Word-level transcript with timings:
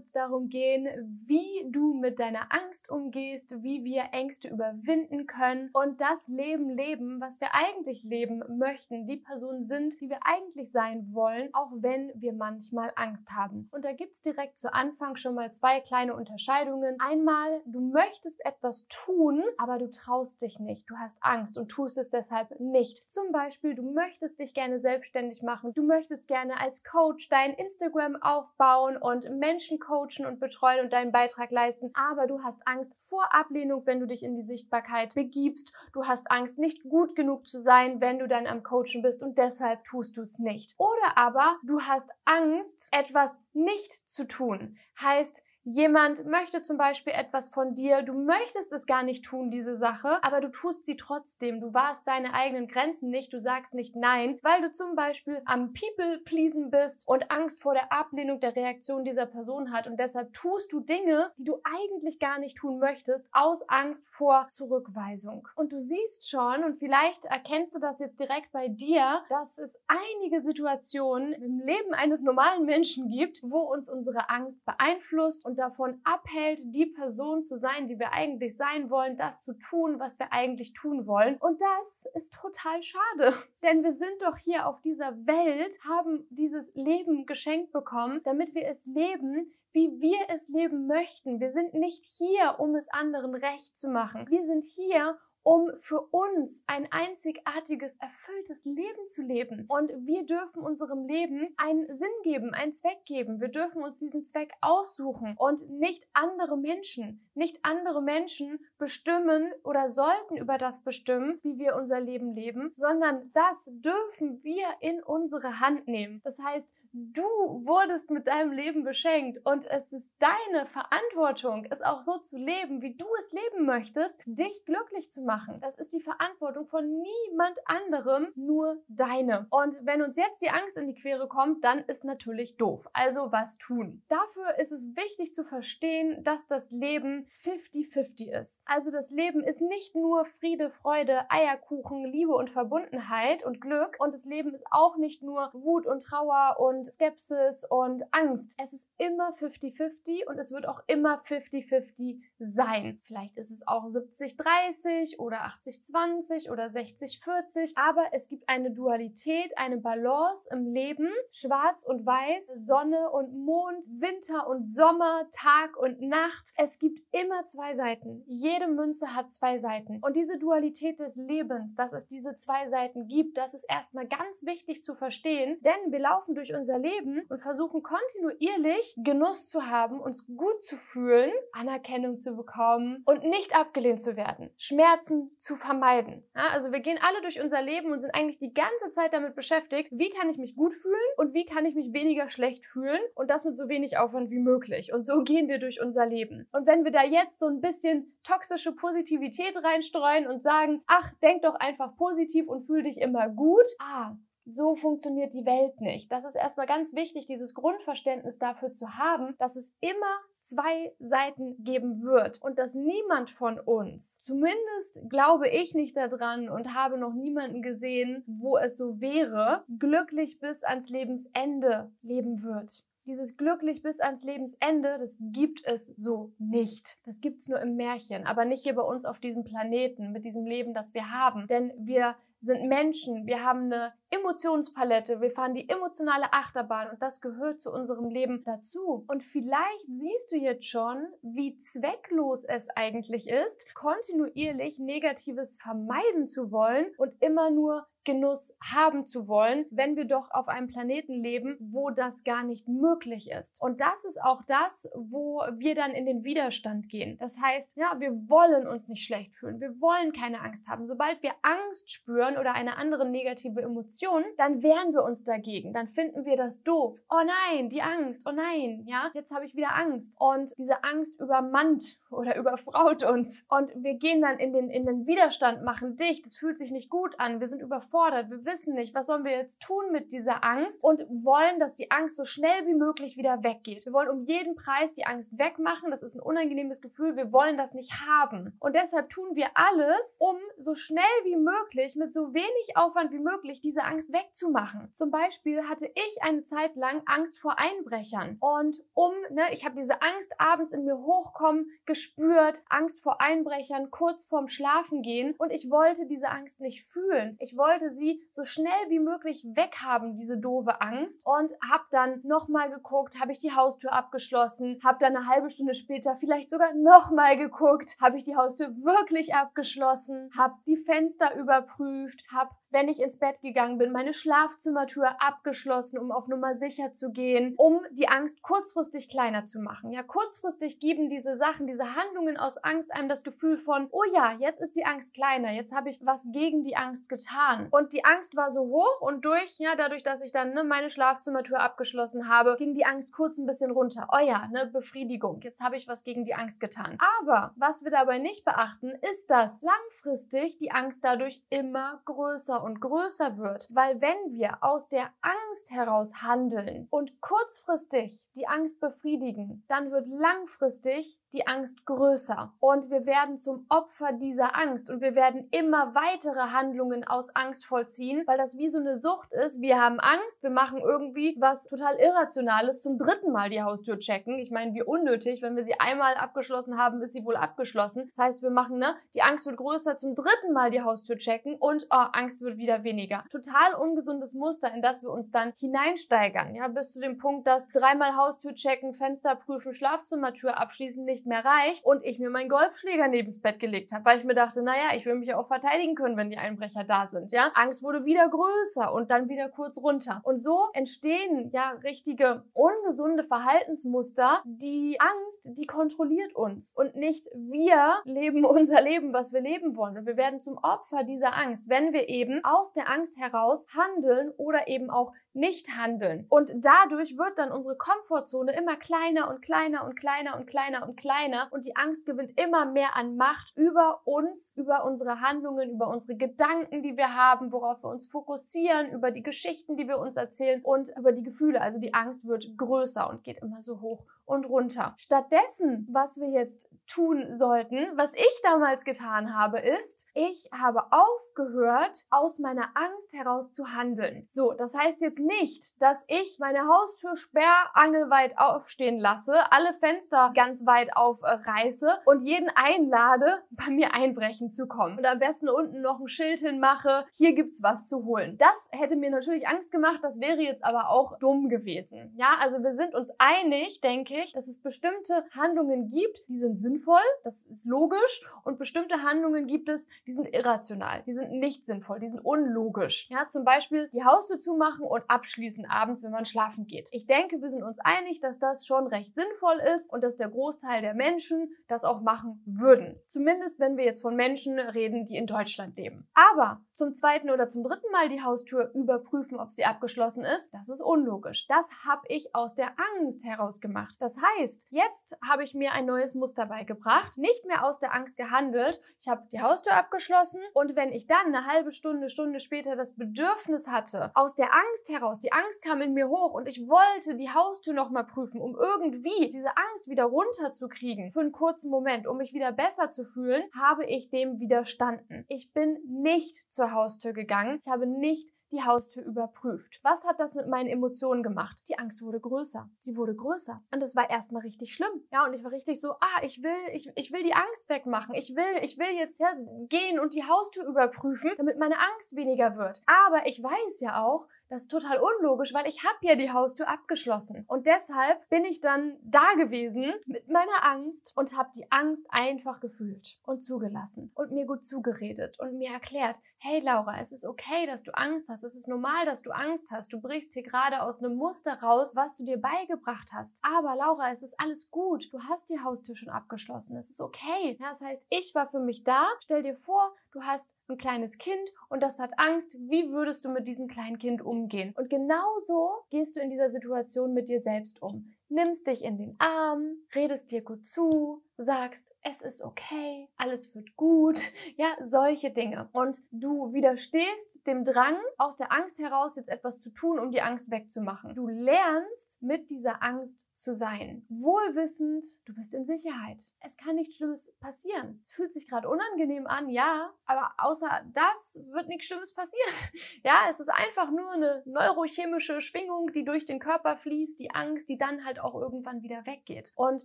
wird 0.00 0.06
es 0.06 0.12
darum 0.12 0.48
gehen, 0.48 0.88
wie 1.26 1.66
du 1.70 1.92
mit 1.92 2.20
deiner 2.20 2.46
Angst 2.50 2.88
umgehst, 2.90 3.62
wie 3.62 3.84
wir 3.84 4.04
Ängste 4.12 4.48
überwinden 4.48 5.26
können 5.26 5.68
und 5.74 6.00
das 6.00 6.26
Leben 6.26 6.70
leben, 6.70 7.20
was 7.20 7.40
wir 7.40 7.48
eigentlich 7.52 8.02
leben 8.02 8.42
möchten, 8.58 9.06
die 9.06 9.18
Person 9.18 9.62
sind, 9.62 10.00
die 10.00 10.08
wir 10.08 10.20
eigentlich 10.24 10.72
sein 10.72 11.12
wollen, 11.12 11.50
auch 11.52 11.70
wenn 11.74 12.10
wir 12.14 12.32
manchmal 12.32 12.92
Angst 12.96 13.32
haben. 13.32 13.68
Und 13.72 13.84
da 13.84 13.92
gibt 13.92 14.14
es 14.14 14.22
direkt 14.22 14.58
zu 14.58 14.72
Anfang 14.72 15.16
schon 15.16 15.34
mal 15.34 15.52
zwei 15.52 15.80
kleine 15.80 16.14
Unterscheidungen. 16.14 16.96
Einmal, 16.98 17.60
du 17.66 17.80
möchtest 17.80 18.44
etwas 18.46 18.86
tun, 18.88 19.42
aber 19.58 19.76
du 19.76 19.90
traust 19.90 20.40
dich 20.40 20.60
nicht. 20.60 20.88
Du 20.88 20.96
hast 20.96 21.22
Angst 21.22 21.58
und 21.58 21.68
tust 21.68 21.98
es 21.98 22.08
deshalb 22.08 22.58
nicht. 22.58 23.04
Zum 23.12 23.32
Beispiel, 23.32 23.74
du 23.74 23.82
möchtest 23.82 24.40
dich 24.40 24.54
gerne 24.54 24.80
selbstständig 24.80 25.42
machen. 25.42 25.74
Du 25.74 25.82
möchtest 25.82 26.26
gerne 26.26 26.58
als 26.58 26.84
Coach 26.84 27.28
dein 27.28 27.52
Instagram 27.52 28.16
aufbauen 28.16 28.96
und 28.96 29.28
Menschen 29.38 29.78
coachen 29.90 30.24
und 30.24 30.38
betreuen 30.38 30.84
und 30.84 30.92
deinen 30.92 31.10
Beitrag 31.10 31.50
leisten. 31.50 31.90
Aber 31.94 32.28
du 32.28 32.42
hast 32.42 32.62
Angst 32.64 32.92
vor 33.08 33.34
Ablehnung, 33.34 33.84
wenn 33.86 33.98
du 33.98 34.06
dich 34.06 34.22
in 34.22 34.36
die 34.36 34.42
Sichtbarkeit 34.42 35.14
begibst. 35.14 35.72
Du 35.92 36.06
hast 36.06 36.30
Angst, 36.30 36.58
nicht 36.58 36.84
gut 36.84 37.16
genug 37.16 37.46
zu 37.46 37.58
sein, 37.58 38.00
wenn 38.00 38.20
du 38.20 38.28
dann 38.28 38.46
am 38.46 38.62
Coachen 38.62 39.02
bist 39.02 39.24
und 39.24 39.36
deshalb 39.36 39.82
tust 39.84 40.16
du 40.16 40.22
es 40.22 40.38
nicht. 40.38 40.74
Oder 40.78 41.16
aber 41.16 41.56
du 41.64 41.80
hast 41.80 42.10
Angst, 42.24 42.88
etwas 42.92 43.40
nicht 43.52 43.92
zu 44.10 44.28
tun. 44.28 44.76
Heißt, 45.00 45.42
Jemand 45.64 46.24
möchte 46.24 46.62
zum 46.62 46.78
Beispiel 46.78 47.12
etwas 47.12 47.50
von 47.50 47.74
dir, 47.74 48.00
du 48.00 48.14
möchtest 48.14 48.72
es 48.72 48.86
gar 48.86 49.02
nicht 49.02 49.26
tun, 49.26 49.50
diese 49.50 49.76
Sache, 49.76 50.18
aber 50.22 50.40
du 50.40 50.50
tust 50.50 50.84
sie 50.84 50.96
trotzdem. 50.96 51.60
Du 51.60 51.74
warst 51.74 52.08
deine 52.08 52.32
eigenen 52.32 52.66
Grenzen 52.66 53.10
nicht, 53.10 53.30
du 53.32 53.38
sagst 53.38 53.74
nicht 53.74 53.94
nein, 53.94 54.38
weil 54.42 54.62
du 54.62 54.72
zum 54.72 54.96
Beispiel 54.96 55.42
am 55.44 55.74
People-Pleasen 55.74 56.70
bist 56.70 57.06
und 57.06 57.30
Angst 57.30 57.62
vor 57.62 57.74
der 57.74 57.92
Ablehnung 57.92 58.40
der 58.40 58.56
Reaktion 58.56 59.04
dieser 59.04 59.26
Person 59.26 59.70
hat 59.70 59.86
und 59.86 60.00
deshalb 60.00 60.32
tust 60.32 60.72
du 60.72 60.80
Dinge, 60.80 61.30
die 61.36 61.44
du 61.44 61.60
eigentlich 61.62 62.18
gar 62.18 62.38
nicht 62.38 62.56
tun 62.56 62.78
möchtest, 62.78 63.28
aus 63.32 63.62
Angst 63.68 64.08
vor 64.08 64.48
Zurückweisung. 64.50 65.46
Und 65.56 65.72
du 65.72 65.80
siehst 65.80 66.30
schon, 66.30 66.64
und 66.64 66.78
vielleicht 66.78 67.26
erkennst 67.26 67.74
du 67.74 67.80
das 67.80 67.98
jetzt 67.98 68.18
direkt 68.18 68.50
bei 68.52 68.68
dir, 68.68 69.22
dass 69.28 69.58
es 69.58 69.78
einige 69.88 70.40
Situationen 70.40 71.34
im 71.34 71.60
Leben 71.60 71.92
eines 71.92 72.22
normalen 72.22 72.64
Menschen 72.64 73.10
gibt, 73.10 73.42
wo 73.42 73.58
uns 73.58 73.90
unsere 73.90 74.30
Angst 74.30 74.64
beeinflusst 74.64 75.44
und 75.50 75.56
davon 75.56 76.00
abhält, 76.04 76.60
die 76.74 76.86
Person 76.86 77.44
zu 77.44 77.58
sein, 77.58 77.88
die 77.88 77.98
wir 77.98 78.12
eigentlich 78.12 78.56
sein 78.56 78.88
wollen, 78.88 79.16
das 79.16 79.44
zu 79.44 79.58
tun, 79.58 79.98
was 79.98 80.18
wir 80.20 80.32
eigentlich 80.32 80.72
tun 80.72 81.08
wollen. 81.08 81.36
Und 81.38 81.60
das 81.60 82.06
ist 82.14 82.34
total 82.34 82.80
schade. 82.82 83.34
Denn 83.62 83.82
wir 83.82 83.92
sind 83.92 84.22
doch 84.22 84.36
hier 84.38 84.66
auf 84.66 84.80
dieser 84.80 85.12
Welt, 85.26 85.76
haben 85.84 86.24
dieses 86.30 86.72
Leben 86.74 87.26
geschenkt 87.26 87.72
bekommen, 87.72 88.20
damit 88.24 88.54
wir 88.54 88.68
es 88.68 88.86
leben, 88.86 89.52
wie 89.72 90.00
wir 90.00 90.18
es 90.32 90.48
leben 90.48 90.86
möchten. 90.86 91.40
Wir 91.40 91.50
sind 91.50 91.74
nicht 91.74 92.04
hier, 92.04 92.56
um 92.58 92.76
es 92.76 92.88
anderen 92.88 93.34
recht 93.34 93.76
zu 93.76 93.88
machen. 93.88 94.28
Wir 94.28 94.44
sind 94.44 94.64
hier, 94.64 95.18
um 95.42 95.70
für 95.76 96.00
uns 96.10 96.62
ein 96.66 96.90
einzigartiges, 96.90 97.96
erfülltes 97.96 98.64
Leben 98.64 99.06
zu 99.06 99.22
leben. 99.22 99.64
Und 99.68 99.90
wir 100.06 100.24
dürfen 100.24 100.62
unserem 100.62 101.06
Leben 101.06 101.54
einen 101.56 101.86
Sinn 101.94 102.08
geben, 102.22 102.52
einen 102.54 102.72
Zweck 102.72 103.04
geben. 103.06 103.40
Wir 103.40 103.48
dürfen 103.48 103.82
uns 103.82 103.98
diesen 103.98 104.24
Zweck 104.24 104.52
aussuchen 104.60 105.36
und 105.38 105.68
nicht 105.70 106.06
andere 106.12 106.56
Menschen, 106.56 107.26
nicht 107.34 107.58
andere 107.62 108.02
Menschen 108.02 108.58
bestimmen 108.78 109.52
oder 109.64 109.90
sollten 109.90 110.36
über 110.36 110.58
das 110.58 110.84
bestimmen, 110.84 111.38
wie 111.42 111.58
wir 111.58 111.76
unser 111.76 112.00
Leben 112.00 112.34
leben, 112.34 112.72
sondern 112.76 113.30
das 113.32 113.70
dürfen 113.72 114.42
wir 114.42 114.66
in 114.80 115.02
unsere 115.02 115.60
Hand 115.60 115.88
nehmen. 115.88 116.20
Das 116.24 116.38
heißt, 116.38 116.70
Du 116.92 117.22
wurdest 117.22 118.10
mit 118.10 118.26
deinem 118.26 118.50
Leben 118.50 118.82
beschenkt 118.82 119.38
und 119.46 119.64
es 119.70 119.92
ist 119.92 120.12
deine 120.18 120.66
Verantwortung, 120.66 121.64
es 121.70 121.82
auch 121.82 122.00
so 122.00 122.18
zu 122.18 122.36
leben, 122.36 122.82
wie 122.82 122.96
du 122.96 123.06
es 123.20 123.32
leben 123.32 123.64
möchtest, 123.64 124.22
dich 124.26 124.64
glücklich 124.64 125.12
zu 125.12 125.22
machen. 125.22 125.60
Das 125.60 125.78
ist 125.78 125.92
die 125.92 126.00
Verantwortung 126.00 126.66
von 126.66 127.00
niemand 127.00 127.60
anderem, 127.64 128.26
nur 128.34 128.82
deine. 128.88 129.46
Und 129.50 129.78
wenn 129.86 130.02
uns 130.02 130.16
jetzt 130.16 130.42
die 130.42 130.50
Angst 130.50 130.76
in 130.76 130.88
die 130.88 131.00
Quere 131.00 131.28
kommt, 131.28 131.62
dann 131.62 131.78
ist 131.84 132.04
natürlich 132.04 132.56
doof. 132.56 132.88
Also 132.92 133.30
was 133.30 133.56
tun? 133.56 134.02
Dafür 134.08 134.58
ist 134.58 134.72
es 134.72 134.96
wichtig 134.96 135.32
zu 135.32 135.44
verstehen, 135.44 136.24
dass 136.24 136.48
das 136.48 136.72
Leben 136.72 137.28
50-50 137.44 138.32
ist. 138.32 138.62
Also 138.64 138.90
das 138.90 139.12
Leben 139.12 139.44
ist 139.44 139.60
nicht 139.60 139.94
nur 139.94 140.24
Friede, 140.24 140.70
Freude, 140.70 141.30
Eierkuchen, 141.30 142.04
Liebe 142.04 142.34
und 142.34 142.50
Verbundenheit 142.50 143.44
und 143.44 143.60
Glück 143.60 143.94
und 144.00 144.12
das 144.12 144.24
Leben 144.24 144.52
ist 144.52 144.64
auch 144.72 144.96
nicht 144.96 145.22
nur 145.22 145.50
Wut 145.52 145.86
und 145.86 146.02
Trauer 146.02 146.56
und 146.58 146.79
und 146.80 146.86
Skepsis 146.86 147.66
und 147.68 148.04
Angst. 148.10 148.54
Es 148.56 148.72
ist 148.72 148.86
immer 148.96 149.34
50-50 149.34 150.26
und 150.26 150.38
es 150.38 150.50
wird 150.50 150.66
auch 150.66 150.80
immer 150.86 151.20
50-50 151.22 152.22
sein. 152.38 153.00
Vielleicht 153.04 153.36
ist 153.36 153.50
es 153.50 153.66
auch 153.68 153.84
70-30 153.84 155.18
oder 155.18 155.42
80-20 155.62 156.50
oder 156.50 156.66
60-40, 156.66 157.76
aber 157.76 158.04
es 158.12 158.28
gibt 158.28 158.48
eine 158.48 158.70
Dualität, 158.70 159.58
eine 159.58 159.76
Balance 159.76 160.48
im 160.50 160.72
Leben. 160.72 161.10
Schwarz 161.32 161.84
und 161.84 162.06
Weiß, 162.06 162.56
Sonne 162.60 163.10
und 163.10 163.34
Mond, 163.34 163.84
Winter 164.00 164.48
und 164.48 164.70
Sommer, 164.70 165.28
Tag 165.32 165.76
und 165.76 166.00
Nacht. 166.00 166.54
Es 166.56 166.78
gibt 166.78 167.02
immer 167.12 167.44
zwei 167.44 167.74
Seiten. 167.74 168.24
Jede 168.26 168.68
Münze 168.68 169.14
hat 169.14 169.30
zwei 169.32 169.58
Seiten. 169.58 169.98
Und 170.00 170.16
diese 170.16 170.38
Dualität 170.38 170.98
des 170.98 171.16
Lebens, 171.16 171.74
dass 171.74 171.92
es 171.92 172.08
diese 172.08 172.36
zwei 172.36 172.70
Seiten 172.70 173.06
gibt, 173.06 173.36
das 173.36 173.52
ist 173.52 173.64
erstmal 173.68 174.08
ganz 174.08 174.46
wichtig 174.46 174.82
zu 174.82 174.94
verstehen, 174.94 175.58
denn 175.60 175.92
wir 175.92 175.98
laufen 175.98 176.34
durch 176.34 176.54
unser 176.54 176.69
Leben 176.78 177.22
und 177.28 177.40
versuchen 177.40 177.82
kontinuierlich 177.82 178.94
Genuss 178.98 179.48
zu 179.48 179.66
haben, 179.66 180.00
uns 180.00 180.26
gut 180.26 180.62
zu 180.64 180.76
fühlen, 180.76 181.32
Anerkennung 181.52 182.20
zu 182.20 182.36
bekommen 182.36 183.02
und 183.06 183.24
nicht 183.24 183.56
abgelehnt 183.58 184.00
zu 184.00 184.16
werden, 184.16 184.50
Schmerzen 184.58 185.36
zu 185.40 185.56
vermeiden. 185.56 186.24
Ja, 186.34 186.48
also 186.52 186.72
wir 186.72 186.80
gehen 186.80 186.98
alle 187.00 187.20
durch 187.22 187.40
unser 187.40 187.62
Leben 187.62 187.92
und 187.92 188.00
sind 188.00 188.14
eigentlich 188.14 188.38
die 188.38 188.52
ganze 188.52 188.90
Zeit 188.90 189.12
damit 189.12 189.34
beschäftigt, 189.34 189.90
wie 189.92 190.10
kann 190.10 190.30
ich 190.30 190.38
mich 190.38 190.56
gut 190.56 190.74
fühlen 190.74 190.94
und 191.16 191.34
wie 191.34 191.46
kann 191.46 191.66
ich 191.66 191.74
mich 191.74 191.92
weniger 191.92 192.28
schlecht 192.28 192.64
fühlen 192.64 193.00
und 193.14 193.30
das 193.30 193.44
mit 193.44 193.56
so 193.56 193.68
wenig 193.68 193.98
Aufwand 193.98 194.30
wie 194.30 194.38
möglich. 194.38 194.92
Und 194.92 195.06
so 195.06 195.22
gehen 195.22 195.48
wir 195.48 195.58
durch 195.58 195.80
unser 195.80 196.06
Leben. 196.06 196.48
Und 196.52 196.66
wenn 196.66 196.84
wir 196.84 196.92
da 196.92 197.04
jetzt 197.04 197.40
so 197.40 197.46
ein 197.46 197.60
bisschen 197.60 198.16
toxische 198.22 198.72
Positivität 198.72 199.56
reinstreuen 199.62 200.26
und 200.26 200.42
sagen, 200.42 200.82
ach, 200.86 201.12
denk 201.22 201.42
doch 201.42 201.54
einfach 201.54 201.96
positiv 201.96 202.48
und 202.48 202.62
fühl 202.62 202.82
dich 202.82 203.00
immer 203.00 203.28
gut, 203.28 203.66
ah, 203.80 204.16
so 204.54 204.76
funktioniert 204.76 205.32
die 205.32 205.46
Welt 205.46 205.80
nicht. 205.80 206.10
Das 206.10 206.24
ist 206.24 206.36
erstmal 206.36 206.66
ganz 206.66 206.94
wichtig, 206.94 207.26
dieses 207.26 207.54
Grundverständnis 207.54 208.38
dafür 208.38 208.72
zu 208.72 208.98
haben, 208.98 209.34
dass 209.38 209.56
es 209.56 209.72
immer 209.80 210.20
zwei 210.40 210.92
Seiten 210.98 211.62
geben 211.62 212.02
wird 212.02 212.40
und 212.42 212.58
dass 212.58 212.74
niemand 212.74 213.30
von 213.30 213.60
uns, 213.60 214.20
zumindest 214.22 215.02
glaube 215.08 215.48
ich 215.48 215.74
nicht 215.74 215.96
daran 215.96 216.48
und 216.48 216.74
habe 216.74 216.98
noch 216.98 217.12
niemanden 217.12 217.62
gesehen, 217.62 218.24
wo 218.26 218.56
es 218.56 218.76
so 218.76 219.00
wäre, 219.00 219.64
glücklich 219.78 220.40
bis 220.40 220.64
ans 220.64 220.90
Lebensende 220.90 221.90
leben 222.02 222.42
wird. 222.42 222.84
Dieses 223.06 223.36
glücklich 223.36 223.82
bis 223.82 224.00
ans 224.00 224.24
Lebensende, 224.24 224.96
das 224.98 225.18
gibt 225.20 225.64
es 225.64 225.86
so 225.96 226.32
nicht. 226.38 226.98
Das 227.06 227.20
gibt 227.20 227.40
es 227.40 227.48
nur 227.48 227.60
im 227.60 227.74
Märchen, 227.74 228.26
aber 228.26 228.44
nicht 228.44 228.62
hier 228.62 228.74
bei 228.74 228.82
uns 228.82 229.04
auf 229.04 229.18
diesem 229.20 229.42
Planeten, 229.42 230.12
mit 230.12 230.24
diesem 230.24 230.44
Leben, 230.44 230.74
das 230.74 230.94
wir 230.94 231.10
haben. 231.10 231.46
Denn 231.48 231.72
wir 231.78 232.14
sind 232.40 232.68
Menschen, 232.68 233.26
wir 233.26 233.44
haben 233.44 233.64
eine 233.64 233.92
Emotionspalette, 234.10 235.20
wir 235.20 235.30
fahren 235.30 235.54
die 235.54 235.68
emotionale 235.68 236.32
Achterbahn 236.32 236.90
und 236.90 237.02
das 237.02 237.20
gehört 237.20 237.60
zu 237.60 237.70
unserem 237.70 238.08
Leben 238.08 238.42
dazu. 238.44 239.04
Und 239.06 239.22
vielleicht 239.22 239.86
siehst 239.92 240.32
du 240.32 240.36
jetzt 240.36 240.66
schon, 240.66 241.06
wie 241.22 241.56
zwecklos 241.58 242.44
es 242.44 242.68
eigentlich 242.70 243.28
ist, 243.28 243.72
kontinuierlich 243.74 244.78
Negatives 244.78 245.58
vermeiden 245.60 246.28
zu 246.28 246.50
wollen 246.50 246.86
und 246.96 247.12
immer 247.20 247.50
nur 247.50 247.86
Genuss 248.04 248.56
haben 248.62 249.06
zu 249.06 249.28
wollen, 249.28 249.66
wenn 249.70 249.96
wir 249.96 250.06
doch 250.06 250.30
auf 250.30 250.48
einem 250.48 250.68
Planeten 250.68 251.22
leben, 251.22 251.56
wo 251.60 251.90
das 251.90 252.24
gar 252.24 252.42
nicht 252.44 252.66
möglich 252.66 253.30
ist. 253.30 253.60
Und 253.60 253.80
das 253.80 254.04
ist 254.04 254.22
auch 254.22 254.42
das, 254.46 254.88
wo 254.94 255.42
wir 255.56 255.74
dann 255.74 255.92
in 255.92 256.06
den 256.06 256.24
Widerstand 256.24 256.88
gehen. 256.88 257.18
Das 257.18 257.38
heißt, 257.38 257.76
ja, 257.76 257.96
wir 257.98 258.10
wollen 258.28 258.66
uns 258.66 258.88
nicht 258.88 259.04
schlecht 259.04 259.36
fühlen. 259.36 259.60
Wir 259.60 259.80
wollen 259.80 260.12
keine 260.12 260.40
Angst 260.40 260.68
haben. 260.68 260.86
Sobald 260.86 261.22
wir 261.22 261.32
Angst 261.42 261.92
spüren 261.92 262.38
oder 262.38 262.54
eine 262.54 262.76
andere 262.76 263.08
negative 263.08 263.60
Emotion, 263.60 264.24
dann 264.38 264.62
wehren 264.62 264.92
wir 264.92 265.04
uns 265.04 265.24
dagegen. 265.24 265.72
Dann 265.72 265.86
finden 265.86 266.24
wir 266.24 266.36
das 266.36 266.62
doof. 266.62 266.98
Oh 267.10 267.22
nein, 267.50 267.68
die 267.68 267.82
Angst. 267.82 268.26
Oh 268.26 268.32
nein, 268.32 268.84
ja, 268.86 269.10
jetzt 269.14 269.32
habe 269.32 269.44
ich 269.44 269.54
wieder 269.54 269.74
Angst. 269.74 270.14
Und 270.18 270.50
diese 270.56 270.82
Angst 270.84 271.20
übermannt 271.20 271.99
oder 272.10 272.36
überfraut 272.36 273.04
uns. 273.04 273.46
Und 273.48 273.70
wir 273.74 273.94
gehen 273.94 274.20
dann 274.20 274.38
in 274.38 274.52
den, 274.52 274.70
in 274.70 274.86
den 274.86 275.06
Widerstand, 275.06 275.62
machen 275.62 275.96
dicht. 275.96 276.26
Es 276.26 276.36
fühlt 276.36 276.58
sich 276.58 276.70
nicht 276.70 276.90
gut 276.90 277.18
an. 277.18 277.40
Wir 277.40 277.48
sind 277.48 277.60
überfordert. 277.60 278.30
Wir 278.30 278.44
wissen 278.44 278.74
nicht, 278.74 278.94
was 278.94 279.06
sollen 279.06 279.24
wir 279.24 279.32
jetzt 279.32 279.62
tun 279.62 279.92
mit 279.92 280.12
dieser 280.12 280.44
Angst 280.44 280.82
und 280.82 281.00
wollen, 281.24 281.60
dass 281.60 281.76
die 281.76 281.90
Angst 281.90 282.16
so 282.16 282.24
schnell 282.24 282.66
wie 282.66 282.74
möglich 282.74 283.16
wieder 283.16 283.42
weggeht. 283.42 283.86
Wir 283.86 283.92
wollen 283.92 284.08
um 284.08 284.24
jeden 284.24 284.54
Preis 284.56 284.94
die 284.94 285.06
Angst 285.06 285.38
wegmachen. 285.38 285.90
Das 285.90 286.02
ist 286.02 286.16
ein 286.16 286.22
unangenehmes 286.22 286.80
Gefühl. 286.80 287.16
Wir 287.16 287.32
wollen 287.32 287.56
das 287.56 287.74
nicht 287.74 287.92
haben. 288.06 288.56
Und 288.60 288.74
deshalb 288.74 289.10
tun 289.10 289.34
wir 289.34 289.48
alles, 289.54 290.16
um 290.20 290.36
so 290.58 290.74
schnell 290.74 291.04
wie 291.24 291.36
möglich, 291.36 291.96
mit 291.96 292.12
so 292.12 292.34
wenig 292.34 292.76
Aufwand 292.76 293.12
wie 293.12 293.18
möglich, 293.18 293.60
diese 293.60 293.84
Angst 293.84 294.12
wegzumachen. 294.12 294.92
Zum 294.94 295.10
Beispiel 295.10 295.68
hatte 295.68 295.90
ich 295.94 296.22
eine 296.22 296.42
Zeit 296.42 296.76
lang 296.76 297.02
Angst 297.06 297.40
vor 297.40 297.58
Einbrechern. 297.58 298.36
Und 298.40 298.78
um, 298.94 299.12
ne, 299.30 299.42
ich 299.52 299.64
habe 299.64 299.76
diese 299.76 300.02
Angst 300.02 300.34
abends 300.38 300.72
in 300.72 300.84
mir 300.84 300.98
hochkommen 300.98 301.70
gespürt, 302.00 302.62
Angst 302.68 303.02
vor 303.02 303.20
Einbrechern 303.20 303.90
kurz 303.90 304.24
vorm 304.24 304.48
Schlafen 304.48 305.02
gehen. 305.02 305.34
Und 305.36 305.50
ich 305.50 305.70
wollte 305.70 306.06
diese 306.06 306.28
Angst 306.28 306.60
nicht 306.60 306.84
fühlen. 306.84 307.36
Ich 307.40 307.56
wollte 307.56 307.90
sie 307.90 308.22
so 308.30 308.44
schnell 308.44 308.88
wie 308.88 308.98
möglich 308.98 309.44
weghaben, 309.44 310.14
diese 310.14 310.38
doofe 310.38 310.80
Angst. 310.80 311.26
Und 311.26 311.52
habe 311.70 311.84
dann 311.90 312.20
nochmal 312.24 312.70
geguckt, 312.70 313.20
habe 313.20 313.32
ich 313.32 313.38
die 313.38 313.52
Haustür 313.52 313.92
abgeschlossen, 313.92 314.80
habe 314.82 314.98
dann 315.00 315.14
eine 315.16 315.26
halbe 315.26 315.50
Stunde 315.50 315.74
später 315.74 316.16
vielleicht 316.18 316.48
sogar 316.48 316.72
nochmal 316.74 317.36
geguckt, 317.36 317.96
habe 318.00 318.16
ich 318.16 318.24
die 318.24 318.36
Haustür 318.36 318.68
wirklich 318.76 319.34
abgeschlossen, 319.34 320.30
habe 320.36 320.54
die 320.66 320.76
Fenster 320.76 321.34
überprüft, 321.34 322.22
habe 322.32 322.50
wenn 322.70 322.88
ich 322.88 323.00
ins 323.00 323.18
Bett 323.18 323.40
gegangen 323.40 323.78
bin, 323.78 323.92
meine 323.92 324.14
Schlafzimmertür 324.14 325.20
abgeschlossen, 325.20 325.98
um 325.98 326.12
auf 326.12 326.28
Nummer 326.28 326.56
sicher 326.56 326.92
zu 326.92 327.10
gehen, 327.10 327.54
um 327.56 327.80
die 327.92 328.08
Angst 328.08 328.42
kurzfristig 328.42 329.08
kleiner 329.08 329.46
zu 329.46 329.60
machen. 329.60 329.92
Ja, 329.92 330.02
kurzfristig 330.02 330.80
geben 330.80 331.10
diese 331.10 331.36
Sachen, 331.36 331.66
diese 331.66 331.96
Handlungen 331.96 332.36
aus 332.36 332.58
Angst 332.58 332.92
einem 332.92 333.08
das 333.08 333.24
Gefühl 333.24 333.56
von, 333.56 333.88
oh 333.90 334.04
ja, 334.12 334.36
jetzt 334.38 334.60
ist 334.60 334.76
die 334.76 334.84
Angst 334.84 335.14
kleiner, 335.14 335.52
jetzt 335.52 335.74
habe 335.74 335.90
ich 335.90 336.04
was 336.04 336.26
gegen 336.32 336.64
die 336.64 336.76
Angst 336.76 337.08
getan. 337.08 337.68
Und 337.70 337.92
die 337.92 338.04
Angst 338.04 338.36
war 338.36 338.50
so 338.50 338.60
hoch 338.60 339.00
und 339.00 339.24
durch, 339.24 339.58
ja, 339.58 339.74
dadurch, 339.76 340.02
dass 340.02 340.22
ich 340.22 340.32
dann 340.32 340.54
ne, 340.54 340.64
meine 340.64 340.90
Schlafzimmertür 340.90 341.60
abgeschlossen 341.60 342.28
habe, 342.28 342.56
ging 342.56 342.74
die 342.74 342.84
Angst 342.84 343.12
kurz 343.12 343.38
ein 343.38 343.46
bisschen 343.46 343.70
runter. 343.70 344.08
Oh 344.12 344.24
ja, 344.24 344.48
ne, 344.52 344.66
Befriedigung. 344.66 345.40
Jetzt 345.42 345.62
habe 345.62 345.76
ich 345.76 345.88
was 345.88 346.04
gegen 346.04 346.24
die 346.24 346.34
Angst 346.34 346.60
getan. 346.60 346.98
Aber 347.20 347.52
was 347.56 347.82
wir 347.82 347.90
dabei 347.90 348.18
nicht 348.18 348.44
beachten, 348.44 348.90
ist, 349.10 349.30
dass 349.30 349.62
langfristig 349.62 350.58
die 350.58 350.70
Angst 350.70 351.04
dadurch 351.04 351.42
immer 351.50 352.00
größer 352.04 352.59
und 352.62 352.80
größer 352.80 353.38
wird. 353.38 353.68
Weil 353.70 354.00
wenn 354.00 354.32
wir 354.32 354.62
aus 354.62 354.88
der 354.88 355.10
Angst 355.20 355.70
heraus 355.70 356.22
handeln 356.22 356.88
und 356.90 357.20
kurzfristig 357.20 358.28
die 358.36 358.46
Angst 358.48 358.80
befriedigen, 358.80 359.64
dann 359.68 359.90
wird 359.90 360.06
langfristig 360.08 361.18
die 361.32 361.46
Angst 361.46 361.86
größer 361.86 362.52
und 362.58 362.90
wir 362.90 363.06
werden 363.06 363.38
zum 363.38 363.66
Opfer 363.68 364.12
dieser 364.12 364.56
Angst 364.56 364.90
und 364.90 365.00
wir 365.00 365.14
werden 365.14 365.48
immer 365.52 365.94
weitere 365.94 366.40
Handlungen 366.52 367.04
aus 367.04 367.34
Angst 367.36 367.66
vollziehen, 367.66 368.24
weil 368.26 368.38
das 368.38 368.56
wie 368.56 368.68
so 368.68 368.78
eine 368.78 368.96
Sucht 368.96 369.32
ist. 369.32 369.60
Wir 369.60 369.80
haben 369.80 370.00
Angst, 370.00 370.42
wir 370.42 370.50
machen 370.50 370.78
irgendwie 370.78 371.36
was 371.38 371.64
total 371.64 371.96
Irrationales 371.96 372.82
zum 372.82 372.98
dritten 372.98 373.30
Mal 373.30 373.50
die 373.50 373.62
Haustür 373.62 373.98
checken. 373.98 374.38
Ich 374.38 374.50
meine, 374.50 374.74
wie 374.74 374.82
unnötig, 374.82 375.42
wenn 375.42 375.54
wir 375.54 375.62
sie 375.62 375.78
einmal 375.78 376.14
abgeschlossen 376.14 376.78
haben, 376.78 377.00
ist 377.02 377.12
sie 377.12 377.24
wohl 377.24 377.36
abgeschlossen. 377.36 378.10
Das 378.16 378.26
heißt, 378.26 378.42
wir 378.42 378.50
machen, 378.50 378.78
ne, 378.78 378.96
die 379.14 379.22
Angst 379.22 379.46
wird 379.46 379.56
größer 379.56 379.98
zum 379.98 380.14
dritten 380.14 380.52
Mal 380.52 380.70
die 380.70 380.82
Haustür 380.82 381.16
checken 381.16 381.54
und 381.54 381.86
oh, 381.90 382.06
Angst 382.12 382.42
wird 382.42 382.49
wieder 382.56 382.82
weniger. 382.82 383.24
Total 383.30 383.74
ungesundes 383.74 384.34
Muster, 384.34 384.74
in 384.74 384.82
das 384.82 385.02
wir 385.02 385.10
uns 385.10 385.30
dann 385.30 385.52
hineinsteigern, 385.58 386.54
ja, 386.54 386.66
bis 386.68 386.92
zu 386.92 387.00
dem 387.00 387.18
Punkt, 387.18 387.46
dass 387.46 387.68
dreimal 387.68 388.16
Haustür 388.16 388.54
checken, 388.54 388.94
Fenster 388.94 389.36
prüfen, 389.36 389.72
Schlafzimmertür 389.72 390.58
abschließen 390.58 391.04
nicht 391.04 391.20
nicht 391.20 391.26
mehr 391.26 391.44
reicht 391.44 391.84
und 391.84 392.04
ich 392.04 392.18
mir 392.18 392.30
meinen 392.30 392.48
Golfschläger 392.48 393.08
nebens 393.08 393.40
Bett 393.40 393.58
gelegt 393.58 393.92
habe, 393.92 394.04
weil 394.04 394.18
ich 394.18 394.24
mir 394.24 394.34
dachte, 394.34 394.62
naja, 394.62 394.96
ich 394.96 395.04
will 395.04 395.16
mich 395.16 395.28
ja 395.28 395.38
auch 395.38 395.46
verteidigen 395.46 395.94
können, 395.94 396.16
wenn 396.16 396.30
die 396.30 396.38
Einbrecher 396.38 396.84
da 396.84 397.08
sind, 397.08 397.32
ja. 397.32 397.50
Angst 397.54 397.82
wurde 397.82 398.04
wieder 398.04 398.28
größer 398.28 398.92
und 398.92 399.10
dann 399.10 399.28
wieder 399.28 399.48
kurz 399.48 399.78
runter. 399.78 400.20
Und 400.24 400.40
so 400.40 400.68
entstehen 400.72 401.50
ja 401.52 401.72
richtige 401.84 402.44
ungesunde 402.54 403.24
Verhaltensmuster. 403.24 404.42
Die 404.44 404.98
Angst, 404.98 405.50
die 405.58 405.66
kontrolliert 405.66 406.34
uns 406.34 406.74
und 406.76 406.96
nicht 406.96 407.26
wir 407.34 407.98
leben 408.04 408.44
unser 408.44 408.80
Leben, 408.80 409.12
was 409.12 409.32
wir 409.32 409.40
leben 409.40 409.76
wollen. 409.76 409.98
Und 409.98 410.06
wir 410.06 410.16
werden 410.16 410.40
zum 410.40 410.58
Opfer 410.58 411.04
dieser 411.04 411.36
Angst, 411.36 411.68
wenn 411.68 411.92
wir 411.92 412.08
eben 412.08 412.39
aus 412.44 412.72
der 412.72 412.88
Angst 412.90 413.18
heraus 413.18 413.66
handeln 413.74 414.30
oder 414.36 414.68
eben 414.68 414.90
auch 414.90 415.12
nicht 415.32 415.68
handeln. 415.76 416.26
Und 416.28 416.52
dadurch 416.56 417.16
wird 417.16 417.38
dann 417.38 417.52
unsere 417.52 417.76
Komfortzone 417.76 418.52
immer 418.52 418.76
kleiner 418.76 419.30
und 419.30 419.42
kleiner 419.42 419.84
und 419.86 419.96
kleiner 419.96 420.36
und 420.36 420.46
kleiner 420.46 420.86
und 420.86 420.96
kleiner 420.96 421.48
und 421.50 421.64
die 421.64 421.76
Angst 421.76 422.06
gewinnt 422.06 422.38
immer 422.38 422.66
mehr 422.66 422.96
an 422.96 423.16
Macht 423.16 423.52
über 423.56 424.00
uns, 424.04 424.52
über 424.56 424.84
unsere 424.84 425.20
Handlungen, 425.20 425.70
über 425.70 425.88
unsere 425.88 426.16
Gedanken, 426.16 426.82
die 426.82 426.96
wir 426.96 427.14
haben, 427.14 427.52
worauf 427.52 427.82
wir 427.84 427.90
uns 427.90 428.08
fokussieren, 428.08 428.90
über 428.90 429.10
die 429.10 429.22
Geschichten, 429.22 429.76
die 429.76 429.86
wir 429.86 429.98
uns 429.98 430.16
erzählen 430.16 430.62
und 430.62 430.88
über 430.96 431.12
die 431.12 431.22
Gefühle. 431.22 431.60
Also 431.60 431.78
die 431.78 431.94
Angst 431.94 432.26
wird 432.26 432.46
größer 432.56 433.08
und 433.08 433.22
geht 433.22 433.38
immer 433.42 433.62
so 433.62 433.80
hoch 433.80 434.04
und 434.24 434.48
runter. 434.48 434.94
Stattdessen, 434.96 435.88
was 435.90 436.18
wir 436.18 436.28
jetzt 436.28 436.68
tun 436.86 437.34
sollten, 437.34 437.86
was 437.96 438.14
ich 438.14 438.40
damals 438.42 438.84
getan 438.84 439.36
habe, 439.36 439.60
ist, 439.60 440.08
ich 440.14 440.48
habe 440.52 440.84
aufgehört, 440.92 442.06
aus 442.10 442.38
meiner 442.38 442.70
Angst 442.74 443.12
heraus 443.12 443.52
zu 443.52 443.66
handeln. 443.74 444.28
So, 444.32 444.52
das 444.52 444.74
heißt 444.74 445.02
jetzt 445.02 445.19
nicht, 445.26 445.80
dass 445.80 446.04
ich 446.08 446.38
meine 446.38 446.66
Haustür 446.66 447.16
sperrangelweit 447.16 448.38
aufstehen 448.38 448.98
lasse, 448.98 449.34
alle 449.52 449.74
Fenster 449.74 450.32
ganz 450.34 450.66
weit 450.66 450.96
aufreiße 450.96 452.00
und 452.04 452.22
jeden 452.22 452.50
einlade, 452.54 453.42
bei 453.50 453.70
mir 453.70 453.94
einbrechen 453.94 454.50
zu 454.50 454.66
kommen. 454.66 454.98
Und 454.98 455.06
am 455.06 455.18
besten 455.18 455.48
unten 455.48 455.80
noch 455.80 456.00
ein 456.00 456.08
Schild 456.08 456.40
hinmache, 456.40 457.04
hier 457.12 457.34
gibt's 457.34 457.62
was 457.62 457.88
zu 457.88 458.04
holen. 458.04 458.36
Das 458.38 458.68
hätte 458.70 458.96
mir 458.96 459.10
natürlich 459.10 459.46
Angst 459.46 459.72
gemacht, 459.72 460.00
das 460.02 460.20
wäre 460.20 460.40
jetzt 460.40 460.64
aber 460.64 460.90
auch 460.90 461.18
dumm 461.18 461.48
gewesen. 461.48 462.12
Ja, 462.16 462.36
also 462.40 462.62
wir 462.62 462.72
sind 462.72 462.94
uns 462.94 463.10
einig, 463.18 463.80
denke 463.80 464.14
ich, 464.22 464.32
dass 464.32 464.48
es 464.48 464.60
bestimmte 464.60 465.24
Handlungen 465.36 465.90
gibt, 465.90 466.28
die 466.28 466.38
sind 466.38 466.58
sinnvoll, 466.58 467.00
das 467.24 467.44
ist 467.46 467.66
logisch, 467.66 468.24
und 468.44 468.58
bestimmte 468.58 469.02
Handlungen 469.02 469.46
gibt 469.46 469.68
es, 469.68 469.88
die 470.06 470.12
sind 470.12 470.32
irrational, 470.34 471.02
die 471.06 471.12
sind 471.12 471.32
nicht 471.32 471.64
sinnvoll, 471.64 472.00
die 472.00 472.08
sind 472.08 472.20
unlogisch. 472.20 473.08
Ja, 473.10 473.28
zum 473.28 473.44
Beispiel 473.44 473.88
die 473.92 474.04
Haustür 474.04 474.40
zumachen 474.40 474.84
und 474.84 475.02
abschließen 475.10 475.66
abends, 475.68 476.04
wenn 476.04 476.12
man 476.12 476.24
schlafen 476.24 476.66
geht. 476.66 476.88
Ich 476.92 477.06
denke, 477.06 477.40
wir 477.40 477.50
sind 477.50 477.62
uns 477.62 477.78
einig, 477.80 478.20
dass 478.20 478.38
das 478.38 478.66
schon 478.66 478.86
recht 478.86 479.14
sinnvoll 479.14 479.60
ist 479.74 479.92
und 479.92 480.02
dass 480.02 480.16
der 480.16 480.28
Großteil 480.28 480.80
der 480.80 480.94
Menschen 480.94 481.50
das 481.68 481.84
auch 481.84 482.00
machen 482.00 482.42
würden. 482.46 483.00
Zumindest 483.08 483.60
wenn 483.60 483.76
wir 483.76 483.84
jetzt 483.84 484.02
von 484.02 484.16
Menschen 484.16 484.58
reden, 484.58 485.04
die 485.04 485.16
in 485.16 485.26
Deutschland 485.26 485.76
leben. 485.76 486.08
Aber 486.14 486.62
zum 486.74 486.94
zweiten 486.94 487.30
oder 487.30 487.48
zum 487.48 487.62
dritten 487.62 487.90
Mal 487.92 488.08
die 488.08 488.22
Haustür 488.22 488.70
überprüfen, 488.74 489.38
ob 489.38 489.52
sie 489.52 489.64
abgeschlossen 489.64 490.24
ist, 490.24 490.54
das 490.54 490.68
ist 490.68 490.80
unlogisch. 490.80 491.46
Das 491.46 491.68
habe 491.86 492.02
ich 492.08 492.34
aus 492.34 492.54
der 492.54 492.72
Angst 492.96 493.24
heraus 493.24 493.60
gemacht. 493.60 493.96
Das 494.00 494.16
heißt, 494.16 494.66
jetzt 494.70 495.18
habe 495.28 495.44
ich 495.44 495.54
mir 495.54 495.72
ein 495.72 495.86
neues 495.86 496.14
Muster 496.14 496.46
beigebracht, 496.46 497.18
nicht 497.18 497.44
mehr 497.44 497.66
aus 497.66 497.80
der 497.80 497.92
Angst 497.92 498.16
gehandelt. 498.16 498.80
Ich 499.00 499.08
habe 499.08 499.26
die 499.30 499.42
Haustür 499.42 499.74
abgeschlossen 499.74 500.40
und 500.54 500.76
wenn 500.76 500.92
ich 500.92 501.06
dann 501.06 501.26
eine 501.26 501.46
halbe 501.46 501.72
Stunde, 501.72 502.08
Stunde 502.08 502.40
später 502.40 502.76
das 502.76 502.96
Bedürfnis 502.96 503.68
hatte, 503.68 504.10
aus 504.14 504.34
der 504.34 504.54
Angst 504.54 504.88
heraus 504.88 504.99
heraus. 505.00 505.20
Die 505.20 505.32
Angst 505.32 505.64
kam 505.64 505.80
in 505.80 505.94
mir 505.94 506.08
hoch 506.08 506.34
und 506.34 506.46
ich 506.46 506.68
wollte 506.68 507.16
die 507.16 507.30
Haustür 507.30 507.74
nochmal 507.74 508.04
prüfen, 508.04 508.40
um 508.40 508.56
irgendwie 508.56 509.30
diese 509.30 509.56
Angst 509.56 509.88
wieder 509.88 510.04
runterzukriegen. 510.04 511.12
Für 511.12 511.20
einen 511.20 511.32
kurzen 511.32 511.70
Moment, 511.70 512.06
um 512.06 512.18
mich 512.18 512.32
wieder 512.32 512.52
besser 512.52 512.90
zu 512.90 513.04
fühlen, 513.04 513.42
habe 513.58 513.84
ich 513.86 514.10
dem 514.10 514.38
widerstanden. 514.40 515.24
Ich 515.28 515.52
bin 515.52 515.78
nicht 515.86 516.52
zur 516.52 516.72
Haustür 516.72 517.12
gegangen. 517.12 517.60
Ich 517.64 517.70
habe 517.70 517.86
nicht 517.86 518.30
die 518.52 518.62
Haustür 518.62 519.04
überprüft. 519.04 519.78
Was 519.82 520.04
hat 520.04 520.18
das 520.18 520.34
mit 520.34 520.48
meinen 520.48 520.68
Emotionen 520.68 521.22
gemacht? 521.22 521.56
Die 521.68 521.78
Angst 521.78 522.02
wurde 522.02 522.20
größer. 522.20 522.68
Sie 522.78 522.96
wurde 522.96 523.14
größer. 523.14 523.62
Und 523.72 523.82
es 523.82 523.94
war 523.94 524.10
erstmal 524.10 524.42
richtig 524.42 524.74
schlimm. 524.74 525.06
Ja, 525.12 525.24
und 525.24 525.34
ich 525.34 525.44
war 525.44 525.52
richtig 525.52 525.80
so, 525.80 525.92
ah, 525.92 526.22
ich 526.22 526.42
will, 526.42 526.50
ich, 526.72 526.90
ich 526.96 527.12
will 527.12 527.22
die 527.22 527.34
Angst 527.34 527.68
wegmachen. 527.68 528.14
Ich 528.14 528.34
will, 528.34 528.62
ich 528.62 528.78
will 528.78 528.96
jetzt 528.98 529.20
ja, 529.20 529.32
gehen 529.68 530.00
und 530.00 530.14
die 530.14 530.24
Haustür 530.24 530.66
überprüfen, 530.66 531.30
damit 531.36 531.58
meine 531.58 531.76
Angst 531.78 532.16
weniger 532.16 532.56
wird. 532.56 532.82
Aber 532.86 533.26
ich 533.26 533.42
weiß 533.42 533.80
ja 533.80 534.02
auch, 534.02 534.26
das 534.50 534.62
ist 534.62 534.70
total 534.70 534.98
unlogisch, 534.98 535.54
weil 535.54 535.68
ich 535.68 535.84
habe 535.84 535.98
ja 536.02 536.16
die 536.16 536.32
Haustür 536.32 536.68
abgeschlossen. 536.68 537.44
Und 537.46 537.66
deshalb 537.66 538.28
bin 538.28 538.44
ich 538.44 538.60
dann 538.60 538.96
da 539.02 539.34
gewesen 539.36 539.94
mit 540.06 540.28
meiner 540.28 540.64
Angst 540.64 541.12
und 541.16 541.36
habe 541.36 541.50
die 541.54 541.70
Angst 541.70 542.04
einfach 542.08 542.58
gefühlt 542.58 543.20
und 543.24 543.44
zugelassen 543.44 544.10
und 544.16 544.32
mir 544.32 544.46
gut 544.46 544.66
zugeredet 544.66 545.38
und 545.38 545.56
mir 545.56 545.70
erklärt, 545.70 546.16
hey 546.38 546.60
Laura, 546.60 546.98
es 546.98 547.12
ist 547.12 547.26
okay, 547.26 547.66
dass 547.66 547.84
du 547.84 547.92
Angst 547.92 548.28
hast. 548.28 548.42
Es 548.42 548.56
ist 548.56 548.66
normal, 548.66 549.04
dass 549.04 549.22
du 549.22 549.30
Angst 549.30 549.70
hast. 549.70 549.92
Du 549.92 550.00
brichst 550.00 550.32
hier 550.32 550.42
gerade 550.42 550.82
aus 550.82 551.02
einem 551.02 551.16
Muster 551.16 551.60
raus, 551.60 551.94
was 551.94 552.16
du 552.16 552.24
dir 552.24 552.38
beigebracht 552.38 553.10
hast. 553.12 553.40
Aber 553.42 553.76
Laura, 553.76 554.10
es 554.10 554.22
ist 554.22 554.34
alles 554.40 554.70
gut. 554.70 555.12
Du 555.12 555.20
hast 555.28 555.48
die 555.50 555.60
Haustür 555.60 555.94
schon 555.94 556.08
abgeschlossen. 556.08 556.76
Es 556.76 556.90
ist 556.90 557.00
okay. 557.00 557.56
Das 557.60 557.80
heißt, 557.80 558.04
ich 558.08 558.34
war 558.34 558.48
für 558.48 558.58
mich 558.58 558.82
da. 558.82 559.06
Stell 559.22 559.42
dir 559.42 559.54
vor, 559.54 559.94
du 560.12 560.22
hast 560.22 560.54
ein 560.68 560.76
kleines 560.76 561.18
Kind 561.18 561.50
und 561.68 561.82
das 561.82 561.98
hat 561.98 562.18
Angst. 562.18 562.56
Wie 562.68 562.92
würdest 562.92 563.24
du 563.24 563.30
mit 563.30 563.46
diesem 563.46 563.68
kleinen 563.68 563.98
Kind 563.98 564.22
umgehen? 564.22 564.74
Und 564.76 564.90
genauso 564.90 565.84
gehst 565.90 566.16
du 566.16 566.20
in 566.20 566.30
dieser 566.30 566.50
Situation 566.50 567.14
mit 567.14 567.28
dir 567.28 567.40
selbst 567.40 567.82
um. 567.82 568.16
Nimmst 568.32 568.68
dich 568.68 568.84
in 568.84 568.96
den 568.96 569.16
Arm, 569.18 569.74
redest 569.92 570.30
dir 570.30 570.42
gut 570.42 570.64
zu, 570.64 571.20
sagst, 571.42 571.96
es 572.02 572.22
ist 572.22 572.42
okay, 572.42 573.08
alles 573.16 573.54
wird 573.54 573.76
gut, 573.76 574.20
ja, 574.56 574.68
solche 574.82 575.30
Dinge. 575.30 575.68
Und 575.72 575.98
du 576.10 576.52
widerstehst 576.52 577.46
dem 577.46 577.64
Drang, 577.64 577.96
aus 578.18 578.36
der 578.36 578.52
Angst 578.52 578.78
heraus 578.78 579.16
jetzt 579.16 579.28
etwas 579.28 579.62
zu 579.62 579.72
tun, 579.72 579.98
um 579.98 580.10
die 580.10 580.22
Angst 580.22 580.50
wegzumachen. 580.50 581.14
Du 581.14 581.26
lernst 581.26 582.22
mit 582.22 582.50
dieser 582.50 582.82
Angst 582.82 583.26
zu 583.34 583.54
sein. 583.54 584.06
Wohlwissend, 584.08 585.04
du 585.26 585.34
bist 585.34 585.54
in 585.54 585.64
Sicherheit. 585.64 586.22
Es 586.40 586.56
kann 586.56 586.76
nichts 586.76 586.96
Schlimmes 586.96 587.34
passieren. 587.40 588.00
Es 588.04 588.12
fühlt 588.12 588.32
sich 588.32 588.46
gerade 588.46 588.68
unangenehm 588.68 589.26
an, 589.26 589.48
ja, 589.48 589.92
aber 590.04 590.32
außer 590.38 590.68
das 590.92 591.40
wird 591.50 591.68
nichts 591.68 591.86
Schlimmes 591.86 592.14
passieren. 592.14 592.54
Ja, 593.02 593.26
es 593.30 593.40
ist 593.40 593.48
einfach 593.48 593.90
nur 593.90 594.10
eine 594.10 594.42
neurochemische 594.44 595.40
Schwingung, 595.40 595.92
die 595.92 596.04
durch 596.04 596.24
den 596.26 596.38
Körper 596.38 596.76
fließt, 596.76 597.18
die 597.18 597.30
Angst, 597.30 597.68
die 597.68 597.78
dann 597.78 598.04
halt 598.04 598.19
auch 598.20 598.34
irgendwann 598.34 598.82
wieder 598.82 599.04
weggeht. 599.06 599.52
Und 599.54 599.84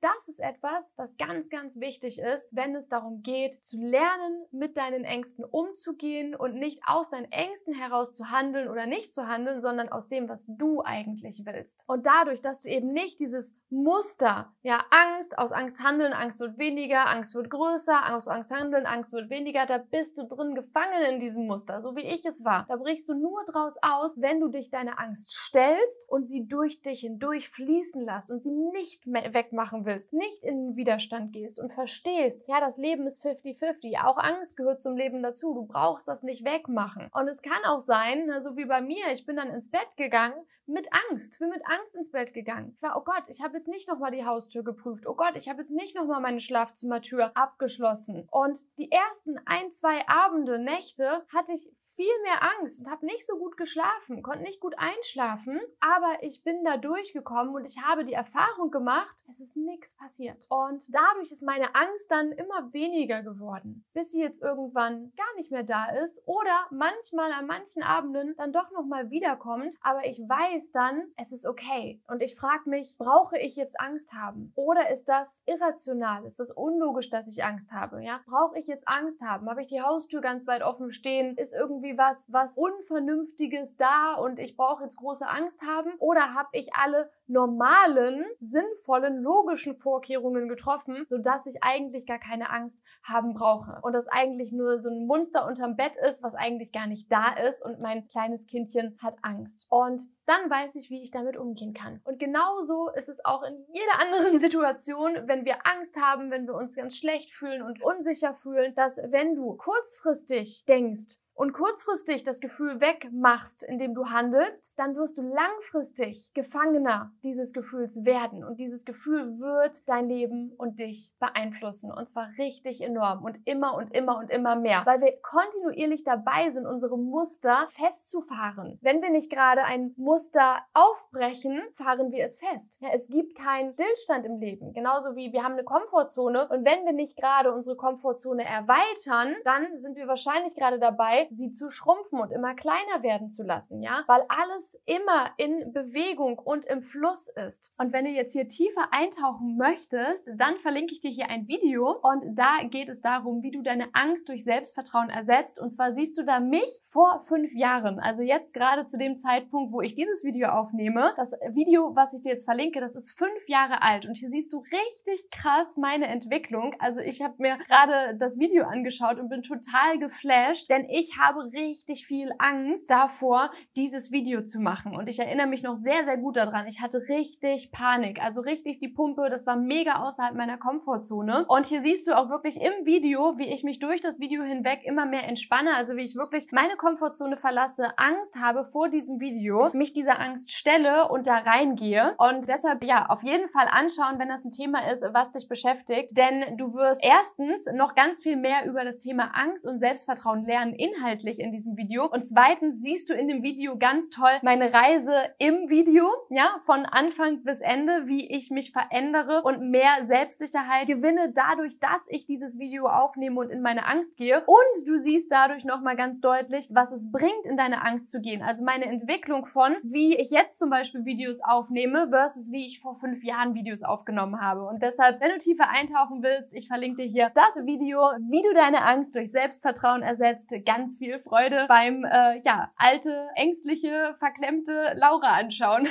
das 0.00 0.28
ist 0.28 0.40
etwas, 0.40 0.94
was 0.96 1.16
ganz, 1.16 1.50
ganz 1.50 1.80
wichtig 1.80 2.18
ist, 2.18 2.54
wenn 2.54 2.74
es 2.74 2.88
darum 2.88 3.22
geht, 3.22 3.54
zu 3.64 3.78
lernen, 3.78 4.44
mit 4.50 4.76
deinen 4.76 5.04
Ängsten 5.04 5.44
umzugehen 5.44 6.34
und 6.34 6.54
nicht 6.54 6.80
aus 6.86 7.10
deinen 7.10 7.30
Ängsten 7.32 7.74
heraus 7.74 8.14
zu 8.14 8.30
handeln 8.30 8.68
oder 8.68 8.86
nicht 8.86 9.12
zu 9.12 9.26
handeln, 9.28 9.60
sondern 9.60 9.88
aus 9.88 10.08
dem, 10.08 10.28
was 10.28 10.44
du 10.48 10.82
eigentlich 10.82 11.44
willst. 11.44 11.84
Und 11.86 12.06
dadurch, 12.06 12.42
dass 12.42 12.62
du 12.62 12.68
eben 12.68 12.92
nicht 12.92 13.18
dieses 13.20 13.56
Muster, 13.70 14.52
ja, 14.62 14.84
Angst, 14.90 15.38
aus 15.38 15.52
Angst 15.52 15.82
handeln, 15.82 16.12
Angst 16.12 16.40
wird 16.40 16.58
weniger, 16.58 17.08
Angst 17.08 17.34
wird 17.34 17.50
größer, 17.50 18.14
aus 18.14 18.28
Angst 18.28 18.50
handeln, 18.50 18.86
Angst 18.86 19.12
wird 19.12 19.30
weniger, 19.30 19.66
da 19.66 19.78
bist 19.78 20.18
du 20.18 20.24
drin 20.26 20.54
gefangen 20.54 21.02
in 21.10 21.20
diesem 21.20 21.46
Muster, 21.46 21.80
so 21.80 21.96
wie 21.96 22.06
ich 22.06 22.24
es 22.24 22.44
war. 22.44 22.66
Da 22.68 22.76
brichst 22.76 23.08
du 23.08 23.14
nur 23.14 23.44
draus 23.46 23.76
aus, 23.82 24.20
wenn 24.20 24.40
du 24.40 24.48
dich 24.48 24.70
deiner 24.70 24.98
Angst 24.98 25.32
stellst 25.32 26.08
und 26.08 26.26
sie 26.26 26.46
durch 26.46 26.80
dich 26.82 27.00
hindurch 27.00 27.48
fließen 27.48 28.04
lässt 28.04 28.15
und 28.30 28.42
sie 28.42 28.50
nicht 28.50 29.06
wegmachen 29.06 29.84
willst, 29.84 30.12
nicht 30.12 30.42
in 30.42 30.68
den 30.68 30.76
Widerstand 30.76 31.32
gehst 31.32 31.60
und 31.60 31.72
verstehst, 31.72 32.48
ja, 32.48 32.60
das 32.60 32.78
Leben 32.78 33.06
ist 33.06 33.24
50-50. 33.24 34.02
Auch 34.04 34.18
Angst 34.18 34.56
gehört 34.56 34.82
zum 34.82 34.96
Leben 34.96 35.22
dazu. 35.22 35.54
Du 35.54 35.66
brauchst 35.66 36.08
das 36.08 36.22
nicht 36.22 36.44
wegmachen. 36.44 37.08
Und 37.12 37.28
es 37.28 37.42
kann 37.42 37.64
auch 37.66 37.80
sein, 37.80 38.30
so 38.40 38.56
wie 38.56 38.64
bei 38.64 38.80
mir, 38.80 39.12
ich 39.12 39.26
bin 39.26 39.36
dann 39.36 39.50
ins 39.50 39.70
Bett 39.70 39.88
gegangen 39.96 40.36
mit 40.66 40.86
Angst. 41.10 41.38
Bin 41.38 41.50
mit 41.50 41.62
Angst 41.66 41.94
ins 41.94 42.10
Bett 42.10 42.34
gegangen. 42.34 42.72
Ich 42.74 42.82
war, 42.82 42.96
oh 42.96 43.04
Gott, 43.04 43.24
ich 43.28 43.42
habe 43.42 43.56
jetzt 43.56 43.68
nicht 43.68 43.88
nochmal 43.88 44.10
die 44.10 44.24
Haustür 44.24 44.64
geprüft. 44.64 45.06
Oh 45.06 45.14
Gott, 45.14 45.36
ich 45.36 45.48
habe 45.48 45.60
jetzt 45.60 45.72
nicht 45.72 45.94
nochmal 45.94 46.20
meine 46.20 46.40
Schlafzimmertür 46.40 47.32
abgeschlossen. 47.36 48.28
Und 48.30 48.60
die 48.78 48.90
ersten 48.90 49.38
ein, 49.44 49.70
zwei 49.70 50.06
Abende, 50.08 50.58
Nächte 50.58 51.24
hatte 51.32 51.52
ich 51.52 51.70
viel 51.96 52.22
mehr 52.22 52.42
Angst 52.58 52.80
und 52.80 52.90
habe 52.90 53.06
nicht 53.06 53.26
so 53.26 53.36
gut 53.38 53.56
geschlafen, 53.56 54.22
konnte 54.22 54.44
nicht 54.44 54.60
gut 54.60 54.74
einschlafen, 54.78 55.60
aber 55.80 56.22
ich 56.22 56.44
bin 56.44 56.62
da 56.62 56.76
durchgekommen 56.76 57.54
und 57.54 57.64
ich 57.64 57.82
habe 57.82 58.04
die 58.04 58.12
Erfahrung 58.12 58.70
gemacht, 58.70 59.24
es 59.28 59.40
ist 59.40 59.56
nichts 59.56 59.96
passiert. 59.96 60.46
Und 60.48 60.84
dadurch 60.88 61.32
ist 61.32 61.42
meine 61.42 61.74
Angst 61.74 62.10
dann 62.10 62.32
immer 62.32 62.72
weniger 62.72 63.22
geworden, 63.22 63.84
bis 63.94 64.10
sie 64.10 64.20
jetzt 64.20 64.42
irgendwann 64.42 65.12
gar 65.16 65.34
nicht 65.36 65.50
mehr 65.50 65.62
da 65.62 65.86
ist 66.04 66.22
oder 66.26 66.66
manchmal 66.70 67.32
an 67.32 67.46
manchen 67.46 67.82
Abenden 67.82 68.34
dann 68.36 68.52
doch 68.52 68.70
nochmal 68.70 69.10
wiederkommt, 69.10 69.74
aber 69.80 70.04
ich 70.04 70.18
weiß 70.18 70.72
dann, 70.72 71.02
es 71.16 71.32
ist 71.32 71.46
okay. 71.46 72.02
Und 72.08 72.22
ich 72.22 72.36
frage 72.36 72.68
mich, 72.68 72.96
brauche 72.98 73.38
ich 73.38 73.56
jetzt 73.56 73.80
Angst 73.80 74.12
haben? 74.12 74.52
Oder 74.54 74.90
ist 74.90 75.08
das 75.08 75.42
irrational? 75.46 76.26
Ist 76.26 76.40
das 76.40 76.50
unlogisch, 76.50 77.08
dass 77.08 77.28
ich 77.28 77.42
Angst 77.42 77.72
habe? 77.72 78.02
Ja, 78.02 78.20
brauche 78.26 78.58
ich 78.58 78.66
jetzt 78.66 78.86
Angst 78.86 79.22
haben? 79.22 79.48
Habe 79.48 79.62
ich 79.62 79.68
die 79.68 79.80
Haustür 79.80 80.20
ganz 80.20 80.46
weit 80.46 80.62
offen 80.62 80.90
stehen? 80.90 81.36
Ist 81.36 81.54
irgendwie 81.54 81.85
irgendwie 81.86 81.98
was, 81.98 82.32
was 82.32 82.56
Unvernünftiges 82.56 83.76
da 83.76 84.14
und 84.14 84.38
ich 84.38 84.56
brauche 84.56 84.84
jetzt 84.84 84.96
große 84.96 85.26
Angst 85.26 85.62
haben? 85.66 85.92
Oder 85.98 86.34
habe 86.34 86.48
ich 86.52 86.74
alle 86.74 87.10
normalen, 87.26 88.24
sinnvollen, 88.40 89.22
logischen 89.22 89.76
Vorkehrungen 89.78 90.48
getroffen, 90.48 91.04
sodass 91.06 91.46
ich 91.46 91.62
eigentlich 91.62 92.06
gar 92.06 92.18
keine 92.18 92.50
Angst 92.50 92.84
haben 93.02 93.34
brauche? 93.34 93.78
Und 93.82 93.92
das 93.92 94.08
eigentlich 94.08 94.52
nur 94.52 94.78
so 94.78 94.90
ein 94.90 95.06
Monster 95.06 95.46
unterm 95.46 95.76
Bett 95.76 95.96
ist, 95.96 96.22
was 96.22 96.34
eigentlich 96.34 96.72
gar 96.72 96.86
nicht 96.86 97.10
da 97.10 97.34
ist 97.48 97.64
und 97.64 97.80
mein 97.80 98.06
kleines 98.08 98.46
Kindchen 98.46 98.98
hat 99.02 99.16
Angst. 99.22 99.66
Und 99.70 100.02
dann 100.26 100.50
weiß 100.50 100.74
ich, 100.76 100.90
wie 100.90 101.02
ich 101.02 101.12
damit 101.12 101.36
umgehen 101.36 101.72
kann. 101.72 102.00
Und 102.04 102.18
genauso 102.18 102.90
ist 102.90 103.08
es 103.08 103.24
auch 103.24 103.44
in 103.44 103.64
jeder 103.72 104.00
anderen 104.00 104.38
Situation, 104.40 105.16
wenn 105.26 105.44
wir 105.44 105.66
Angst 105.66 105.96
haben, 106.00 106.30
wenn 106.30 106.46
wir 106.46 106.54
uns 106.54 106.76
ganz 106.76 106.96
schlecht 106.96 107.30
fühlen 107.30 107.62
und 107.62 107.82
unsicher 107.82 108.34
fühlen, 108.34 108.74
dass 108.74 108.96
wenn 108.96 109.36
du 109.36 109.54
kurzfristig 109.54 110.64
denkst, 110.66 111.18
und 111.36 111.52
kurzfristig 111.52 112.24
das 112.24 112.40
Gefühl 112.40 112.80
wegmachst, 112.80 113.62
indem 113.62 113.94
du 113.94 114.06
handelst, 114.06 114.74
dann 114.76 114.96
wirst 114.96 115.16
du 115.18 115.22
langfristig 115.22 116.28
Gefangener 116.34 117.12
dieses 117.24 117.52
Gefühls 117.52 118.04
werden. 118.04 118.44
Und 118.44 118.60
dieses 118.60 118.84
Gefühl 118.84 119.24
wird 119.38 119.88
dein 119.88 120.08
Leben 120.08 120.52
und 120.58 120.80
dich 120.80 121.12
beeinflussen. 121.18 121.92
Und 121.92 122.08
zwar 122.08 122.28
richtig 122.38 122.80
enorm 122.80 123.22
und 123.24 123.38
immer 123.44 123.74
und 123.74 123.94
immer 123.94 124.18
und 124.18 124.30
immer 124.30 124.56
mehr. 124.56 124.82
Weil 124.84 125.00
wir 125.00 125.12
kontinuierlich 125.22 126.04
dabei 126.04 126.50
sind, 126.50 126.66
unsere 126.66 126.98
Muster 126.98 127.68
festzufahren. 127.70 128.78
Wenn 128.82 129.00
wir 129.02 129.10
nicht 129.10 129.30
gerade 129.30 129.62
ein 129.64 129.94
Muster 129.96 130.58
aufbrechen, 130.74 131.62
fahren 131.72 132.10
wir 132.12 132.24
es 132.24 132.38
fest. 132.38 132.80
Ja, 132.80 132.88
es 132.92 133.08
gibt 133.08 133.36
keinen 133.36 133.74
Stillstand 133.86 134.26
im 134.26 134.38
Leben. 134.38 134.72
Genauso 134.72 135.16
wie 135.16 135.32
wir 135.32 135.44
haben 135.44 135.52
eine 135.52 135.64
Komfortzone. 135.64 136.48
Und 136.48 136.64
wenn 136.64 136.84
wir 136.84 136.92
nicht 136.92 137.16
gerade 137.16 137.52
unsere 137.52 137.76
Komfortzone 137.76 138.44
erweitern, 138.44 139.36
dann 139.44 139.78
sind 139.78 139.96
wir 139.96 140.08
wahrscheinlich 140.08 140.54
gerade 140.54 140.78
dabei, 140.78 141.25
sie 141.30 141.52
zu 141.52 141.68
schrumpfen 141.68 142.20
und 142.20 142.30
immer 142.30 142.54
kleiner 142.54 143.02
werden 143.02 143.30
zu 143.30 143.42
lassen, 143.42 143.82
ja? 143.82 144.04
Weil 144.06 144.24
alles 144.28 144.78
immer 144.84 145.30
in 145.36 145.72
Bewegung 145.72 146.38
und 146.38 146.64
im 146.66 146.82
Fluss 146.82 147.28
ist. 147.28 147.74
Und 147.78 147.92
wenn 147.92 148.04
du 148.04 148.10
jetzt 148.10 148.32
hier 148.32 148.48
tiefer 148.48 148.88
eintauchen 148.90 149.56
möchtest, 149.56 150.30
dann 150.36 150.56
verlinke 150.58 150.92
ich 150.92 151.00
dir 151.00 151.10
hier 151.10 151.28
ein 151.28 151.48
Video 151.48 151.98
und 152.02 152.24
da 152.36 152.58
geht 152.68 152.88
es 152.88 153.00
darum, 153.00 153.42
wie 153.42 153.50
du 153.50 153.62
deine 153.62 153.88
Angst 153.92 154.28
durch 154.28 154.44
Selbstvertrauen 154.44 155.10
ersetzt. 155.10 155.60
Und 155.60 155.70
zwar 155.70 155.92
siehst 155.92 156.18
du 156.18 156.24
da 156.24 156.40
mich 156.40 156.82
vor 156.86 157.22
fünf 157.22 157.52
Jahren, 157.54 157.98
also 157.98 158.22
jetzt 158.22 158.54
gerade 158.54 158.86
zu 158.86 158.98
dem 158.98 159.16
Zeitpunkt, 159.16 159.72
wo 159.72 159.80
ich 159.80 159.94
dieses 159.94 160.24
Video 160.24 160.48
aufnehme. 160.48 161.12
Das 161.16 161.32
Video, 161.50 161.94
was 161.94 162.14
ich 162.14 162.22
dir 162.22 162.32
jetzt 162.32 162.44
verlinke, 162.44 162.80
das 162.80 162.96
ist 162.96 163.16
fünf 163.16 163.48
Jahre 163.48 163.82
alt 163.82 164.06
und 164.06 164.16
hier 164.16 164.28
siehst 164.28 164.52
du 164.52 164.58
richtig 164.58 165.30
krass 165.30 165.76
meine 165.76 166.06
Entwicklung. 166.06 166.74
Also 166.78 167.00
ich 167.00 167.22
habe 167.22 167.34
mir 167.38 167.58
gerade 167.58 168.16
das 168.18 168.38
Video 168.38 168.64
angeschaut 168.64 169.18
und 169.18 169.28
bin 169.28 169.42
total 169.42 169.98
geflasht, 169.98 170.68
denn 170.70 170.88
ich 170.88 171.15
habe 171.18 171.52
richtig 171.52 172.06
viel 172.06 172.30
Angst 172.38 172.90
davor, 172.90 173.50
dieses 173.76 174.12
Video 174.12 174.44
zu 174.44 174.60
machen. 174.60 174.94
Und 174.94 175.08
ich 175.08 175.18
erinnere 175.18 175.46
mich 175.46 175.62
noch 175.62 175.76
sehr, 175.76 176.04
sehr 176.04 176.16
gut 176.16 176.36
daran. 176.36 176.66
Ich 176.66 176.80
hatte 176.80 177.02
richtig 177.08 177.70
Panik, 177.72 178.20
also 178.22 178.40
richtig 178.40 178.78
die 178.80 178.88
Pumpe. 178.88 179.28
Das 179.30 179.46
war 179.46 179.56
mega 179.56 180.06
außerhalb 180.06 180.34
meiner 180.34 180.58
Komfortzone. 180.58 181.46
Und 181.48 181.66
hier 181.66 181.80
siehst 181.80 182.06
du 182.06 182.16
auch 182.16 182.28
wirklich 182.28 182.60
im 182.60 182.84
Video, 182.84 183.38
wie 183.38 183.48
ich 183.48 183.64
mich 183.64 183.78
durch 183.78 184.00
das 184.00 184.20
Video 184.20 184.42
hinweg 184.42 184.80
immer 184.84 185.06
mehr 185.06 185.26
entspanne. 185.26 185.74
Also 185.74 185.96
wie 185.96 186.04
ich 186.04 186.16
wirklich 186.16 186.48
meine 186.52 186.76
Komfortzone 186.76 187.36
verlasse, 187.36 187.96
Angst 187.96 188.36
habe 188.40 188.64
vor 188.64 188.88
diesem 188.88 189.20
Video, 189.20 189.70
mich 189.72 189.92
dieser 189.92 190.20
Angst 190.20 190.52
stelle 190.52 191.08
und 191.08 191.26
da 191.26 191.38
reingehe. 191.38 192.14
Und 192.18 192.48
deshalb, 192.48 192.84
ja, 192.84 193.06
auf 193.06 193.22
jeden 193.22 193.48
Fall 193.50 193.68
anschauen, 193.70 194.18
wenn 194.18 194.28
das 194.28 194.44
ein 194.44 194.52
Thema 194.52 194.90
ist, 194.90 195.04
was 195.12 195.32
dich 195.32 195.48
beschäftigt. 195.48 196.16
Denn 196.16 196.56
du 196.56 196.74
wirst 196.74 197.02
erstens 197.04 197.66
noch 197.74 197.94
ganz 197.94 198.22
viel 198.22 198.36
mehr 198.36 198.66
über 198.66 198.84
das 198.84 198.98
Thema 198.98 199.30
Angst 199.34 199.66
und 199.66 199.78
Selbstvertrauen 199.78 200.44
lernen, 200.44 200.74
inhaltlich 200.74 201.05
inhaltlich 201.06 201.38
in 201.38 201.52
diesem 201.52 201.76
Video. 201.76 202.06
Und 202.06 202.26
zweitens 202.26 202.82
siehst 202.82 203.08
du 203.10 203.14
in 203.14 203.28
dem 203.28 203.42
Video 203.42 203.78
ganz 203.78 204.10
toll 204.10 204.30
meine 204.42 204.72
Reise 204.72 205.14
im 205.38 205.70
Video, 205.70 206.08
ja, 206.30 206.56
von 206.64 206.84
Anfang 206.84 207.44
bis 207.44 207.60
Ende, 207.60 208.06
wie 208.06 208.28
ich 208.28 208.50
mich 208.50 208.72
verändere 208.72 209.42
und 209.42 209.70
mehr 209.70 210.02
Selbstsicherheit 210.02 210.88
gewinne 210.88 211.32
dadurch, 211.32 211.78
dass 211.78 212.06
ich 212.08 212.26
dieses 212.26 212.58
Video 212.58 212.86
aufnehme 212.86 213.40
und 213.40 213.50
in 213.50 213.62
meine 213.62 213.86
Angst 213.86 214.16
gehe. 214.16 214.42
Und 214.46 214.88
du 214.88 214.96
siehst 214.96 215.30
dadurch 215.30 215.64
nochmal 215.64 215.96
ganz 215.96 216.20
deutlich, 216.20 216.68
was 216.72 216.92
es 216.92 217.10
bringt, 217.12 217.46
in 217.46 217.56
deine 217.56 217.84
Angst 217.84 218.10
zu 218.10 218.20
gehen. 218.20 218.42
Also 218.42 218.64
meine 218.64 218.86
Entwicklung 218.86 219.46
von, 219.46 219.76
wie 219.82 220.16
ich 220.16 220.30
jetzt 220.30 220.58
zum 220.58 220.70
Beispiel 220.70 221.04
Videos 221.04 221.38
aufnehme 221.44 222.08
versus 222.10 222.50
wie 222.50 222.66
ich 222.66 222.80
vor 222.80 222.96
fünf 222.96 223.22
Jahren 223.24 223.54
Videos 223.54 223.84
aufgenommen 223.84 224.40
habe. 224.40 224.64
Und 224.66 224.82
deshalb, 224.82 225.20
wenn 225.20 225.30
du 225.30 225.38
tiefer 225.38 225.68
eintauchen 225.68 226.22
willst, 226.22 226.52
ich 226.54 226.66
verlinke 226.66 227.02
dir 227.02 227.08
hier 227.08 227.30
das 227.34 227.64
Video, 227.64 228.00
wie 228.28 228.42
du 228.42 228.52
deine 228.54 228.82
Angst 228.82 229.14
durch 229.14 229.30
Selbstvertrauen 229.30 230.02
ersetzt. 230.02 230.52
Viel 230.98 231.20
Freude 231.20 231.66
beim, 231.68 232.04
äh, 232.04 232.40
ja, 232.44 232.70
alte, 232.76 233.28
ängstliche, 233.34 234.16
verklemmte 234.18 234.94
Laura 234.96 235.34
anschauen. 235.36 235.88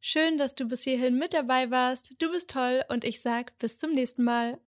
Schön, 0.00 0.36
dass 0.36 0.54
du 0.54 0.66
bis 0.66 0.84
hierhin 0.84 1.18
mit 1.18 1.34
dabei 1.34 1.70
warst. 1.70 2.14
Du 2.22 2.30
bist 2.30 2.50
toll 2.50 2.84
und 2.88 3.04
ich 3.04 3.20
sag 3.20 3.58
bis 3.58 3.78
zum 3.78 3.92
nächsten 3.92 4.22
Mal. 4.22 4.60